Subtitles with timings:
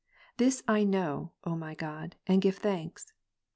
[0.37, 3.13] This I know, my God, and give thanks.